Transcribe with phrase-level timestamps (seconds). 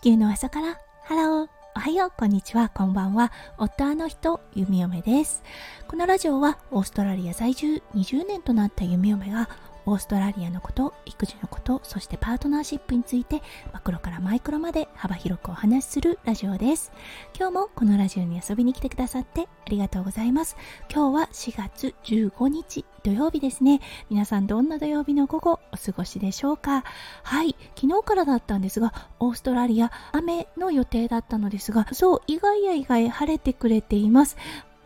[0.00, 0.80] 地球の朝から。
[1.02, 1.48] ハロー。
[1.76, 2.12] おはよう。
[2.16, 2.70] こんにちは。
[2.70, 3.30] こんばんは。
[3.58, 4.40] 夫あの人。
[4.54, 5.42] 弓嫁です。
[5.88, 7.82] このラジオはオーストラリア在住。
[7.94, 9.50] 20年となった弓嫁が
[9.90, 16.92] オーストラリアのこと、育児のこと、そしてパートナーシップについてマクロからマイクロまで幅広くお話しするラジオです。
[17.36, 20.56] 今日もこのラジオに遊びに来てくださってありがとうございます。
[20.94, 23.80] 今日は4月15日土曜日ですね。
[24.10, 26.84] 皆さんどんな土曜日の午後お過ごしでしょうか？
[27.24, 34.36] はい、昨日からだったんですが、オーストラリア雨の予定だったのですが、そう、意外や意外晴れてくれています。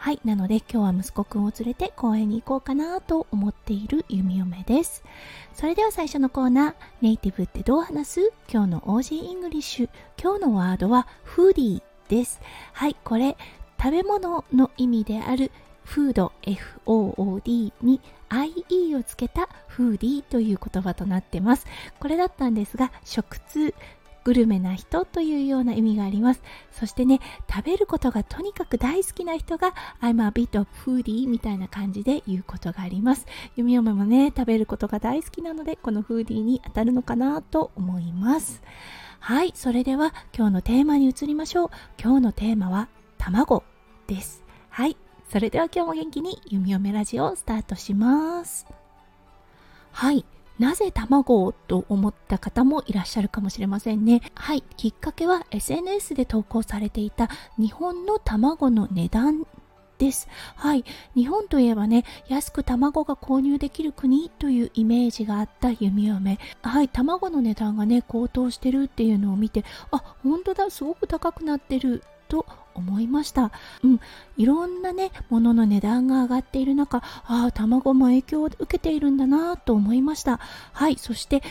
[0.05, 0.21] はい。
[0.23, 5.03] なので今日は息子くんを連れて公園に行こうかなと思っている弓嫁です。
[5.55, 8.33] それでは最初のコーナー、ネイティブってどう話す？
[8.53, 9.89] 今日の Aussie English。
[10.23, 12.43] 今日のワードは foodie です。
[12.75, 12.97] はい。
[13.03, 13.39] これ、
[13.83, 15.51] 食べ物の意味である
[15.85, 21.67] フード FOOD に IE をつけたフーディーという言葉となってます。
[21.99, 23.73] これだったんですが、食通、
[24.25, 26.43] グルメな人というような意味があります。
[26.73, 33.27] そしてね、食べることがとにかく大好きな人が I'm a bit of foodie みたいな感じで言うことがあります。
[33.57, 38.63] 弓嫁もね、食べることが大好きなので、このフーディーに当たるのかなと思います。
[39.21, 41.71] はい、それでは今日のテーマに移りましょう。
[41.99, 42.89] 今日のテーマは
[43.19, 43.63] 卵
[44.07, 44.43] です。
[44.69, 44.97] はい、
[45.31, 48.67] それでは今日も元気に弓嫁ラジオをスタートします。
[49.93, 50.25] はい、
[50.59, 54.23] なぜ卵と思った方もいらっしゃるかもしれませんね。
[54.35, 59.47] はい、きっかけは SNS で投稿されていた日本の卵の値段
[59.99, 60.29] です。
[60.57, 60.85] はい。
[61.15, 66.39] 日本といえばね、安く卵が購入できる国というイメージがあった弓嫁。
[66.63, 66.89] はい。
[66.89, 73.53] 卵の値段がね、高騰してるっていうのを見て、あ、本当だ、すごく高くなってると思いました。
[73.83, 74.01] うん、
[74.37, 80.41] いろんなね、ものの値段が上がっている中、ああ、卵も影響を受けているんだなと思いました。
[80.73, 81.43] はい、そして、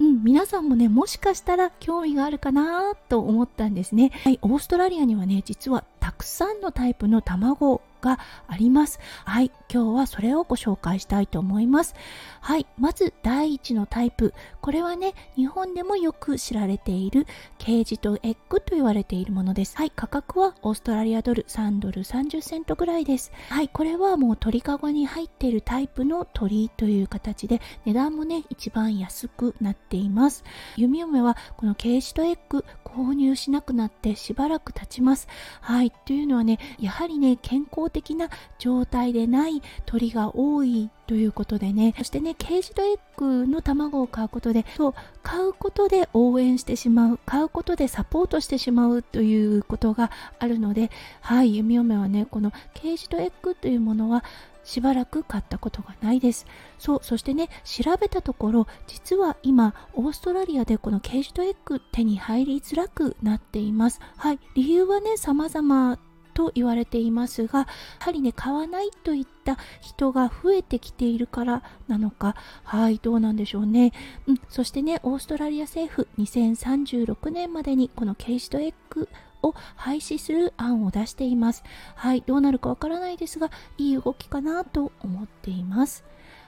[0.00, 4.10] うん、皆さんもね、もしかしたら興味があるかなと思ったんですね。
[4.24, 8.18] はい、オーストラリアにはね、実はたくさんのタイプの卵が
[8.48, 9.00] あります。
[9.24, 11.94] はい、今日はそれをご紹介したいと思います。
[12.40, 14.34] はい、まず第1のタイプ。
[14.60, 17.26] これはね、日本でもよく知られている
[17.56, 19.76] ケージとエッグと言われているものです。
[19.76, 23.32] はい、価格はオーストラリアドル3ドル30セントぐらいです。
[23.48, 30.44] はい、これはもう鳥かごに入っているタイプの鳥という形で、値段もね、一番安くなっています。
[30.76, 32.64] 弓嫁はこのケージとエッグ
[32.94, 35.26] 購入しなくなってしばらく経ちます。
[35.62, 54.22] はい、というのはね、やはりね、健康的な状態でない鳥が多いということでね、そしてね、ケージドエッグの卵を買うことで、そう、買うことで応援してしまう、買うことでサポートしてしまうということがあるので、はい、弓嫁はね、このケージドエッグというものは、
[54.64, 56.46] しばらく買ったことがないです。
[56.78, 64.00] そう、そしてね、調べたところ、実は今、オーストラリアでこのケージドエッグ手に入りづらくなっています。
[64.16, 65.98] はい、理由はね、様々
[66.34, 67.66] と言われていますが、や
[68.00, 73.92] はりね、買わないといった人が増えてきているからなのか、はい、どうなんでしょうね。
[74.26, 79.08] うん、そしてね、オーストラリア政府、2036年までにこのケージドエッグ
[79.42, 81.62] を廃止する案を出しています。
[81.94, 86.04] はい、どうなるかわからないですが、いい動きかなと思っています。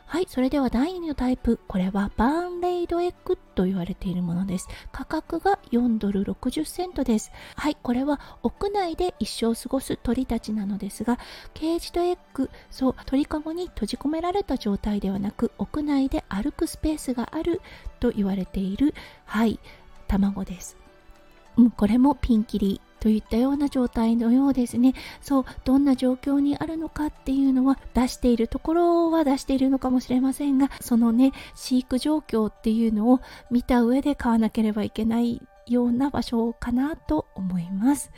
[0.07, 1.59] はい、それでは第2のタイプ。
[1.67, 4.69] これはバーンレイドエッグと言われているものです。
[4.93, 7.33] 価格が4ドル60セントです。
[7.57, 11.19] はい、これは屋内で一生過ごす鳥たちなのですが、
[11.53, 17.61] ケージドエッグ、そう、鳥かごに閉じ込められた状態ではなく、屋内で歩くスペースがある
[17.99, 18.95] と言われている、
[19.25, 19.59] はい、
[20.07, 20.77] 卵です。
[21.57, 24.95] うん、これもピンキリといったような状態のようですね。
[25.21, 33.21] そう、どんな状況にあるのかっていうのは出しているところは出しているのかもしれませんが、そのね、飼育状況っていうのを
[33.51, 38.11] 見た上で買わなければいけないような場所かなと思います。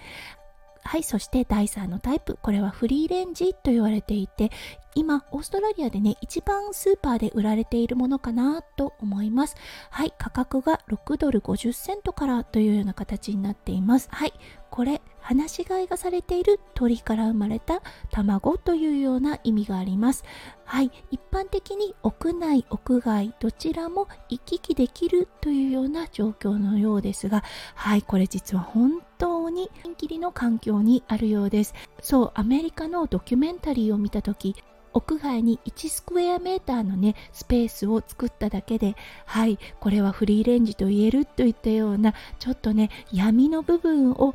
[0.84, 2.38] はい、そして第3のタイプ。
[2.40, 4.52] これはフリーレンジと言われていて、
[4.94, 9.56] 今、オーストラリアでね、一番スーパーで売られているものかなと思います。
[9.90, 14.08] はい、価格が6ドル50セントからというような形になっています。
[14.10, 14.32] はい、
[14.76, 17.80] これ、放し飼いがされている鳥から生まれた
[18.10, 20.22] 卵というような意味があります。
[20.66, 27.42] はい、一般的に屋内、屋外、どちらも行き来できるというような状況のようですが、
[27.74, 31.72] はい、これ実は本当にピンキリの環境にあるようです。
[32.02, 34.54] そう、アメリカのドキュメンタリーを見た時
[34.96, 38.96] 屋外に1スクエアメーターのねスペースを作っただけで
[39.26, 44.34] はいこれはフリーレンジと言えるといったようなちょっとね闇の部分を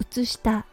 [0.00, 0.66] 映した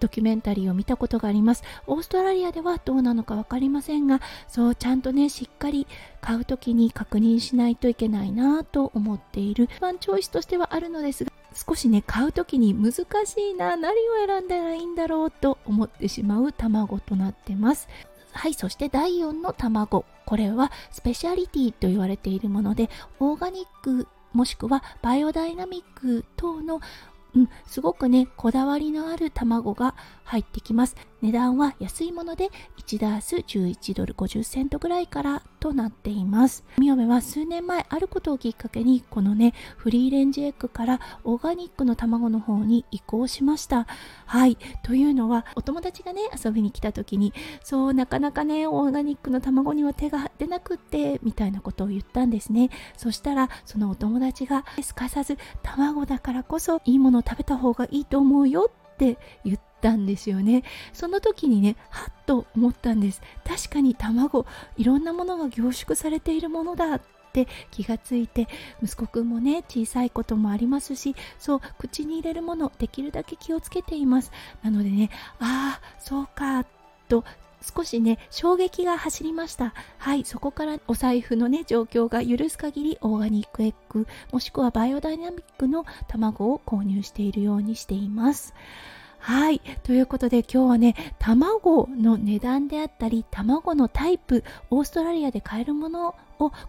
[0.00, 1.62] ドキュメンタリーを見たことがあります。
[1.86, 5.86] オーストラリアではどうなのか分かりませんが、そうちゃんとね、しっかり
[6.20, 9.68] 買う時に確認しないといけないなと思っている。
[9.80, 17.88] ワンチョイスとしてはあるのですが、少しね買う時に難しいな何を選んだらいいんだろうと思ってしまう卵となってます
[18.32, 22.90] はいそして第4の卵これはスペシャリティと言われているもので
[23.20, 26.80] オーガニックもしくはバイオダイナミック等の
[27.34, 30.96] うん、すごくね、こだわりのある卵が入ってきます。
[31.24, 36.64] 値段は安いもので1ダース11ドル50セントぐらいからとなっています。
[36.76, 43.86] みおめは数年前あることをきっかけにこのねフリーレンジエッグからオーガニックの卵の方に移行しました。
[44.26, 44.58] はい。
[44.82, 47.32] というのはお友達がね遊びに来た時に
[47.62, 52.68] そうなかなかねオーガニックの卵には手が出なくってみたいなことを言ったんですね。
[52.98, 60.62] そしたらそのお友達がすかさず卵だからこそいいものを食べた方がいいと思うよって言ってたんですよね。
[60.94, 63.20] その時にねはっと思ったんです。
[63.46, 64.46] 確かに卵
[64.78, 67.00] いろんなものが凝縮されているものだっ
[67.34, 68.48] て気がついて
[68.82, 74.32] 息子くんもね小さいこともありますしそう口に入れるものできるだけ気をつけています。
[74.62, 76.64] なのでねああそうか
[77.10, 77.24] と
[77.76, 79.74] 少しね衝撃が走りました。
[79.98, 88.54] はいそこからお財布のね状況が許す限りオーガニックエッグもしくはバイオダイナミックの卵を購入しているようにしています。
[89.26, 89.60] はい。
[89.84, 96.14] ということで今日はね、卵の値段であったり、卵のタイプ、オーストラリアで買えるものを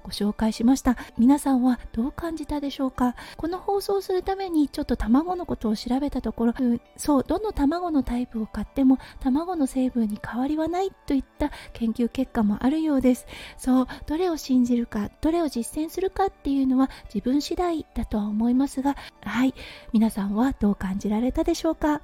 [0.04, 0.96] ご紹介しました。
[1.18, 3.18] 皆さんはどう感じたでしょうか？
[3.36, 6.54] この放送するためにちょっと卵のことを調べたところ、
[6.96, 13.28] そう、どの卵のタイプを買っても卵の成分に変わりはないといった研究結果もあるようです。
[13.58, 19.54] そう、どれを信じるか、どれを実践するかっていうのは自分次第だとは思いますが、はい、
[19.92, 22.00] 皆さんはどう感じられたでしょうか？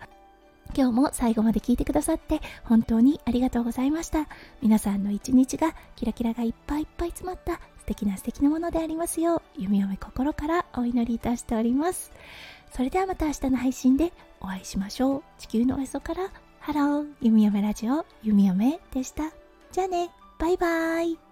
[0.75, 4.27] 今日も最後まで聞いてくださって本当にありがとうございました。
[4.61, 12.11] 皆さんの一日がキラキラがいっぱいいっぱい詰まった素敵な素敵なものでありますよう、弓嫁心からお祈りいたしております。
[12.73, 15.23] それではまた明日の配信でお会いしましょう。
[15.37, 16.29] 地球のおへそから
[16.59, 19.31] ハロー、弓嫁ラジオ、弓嫁でした。
[19.71, 21.30] じゃあね、バイバーイ。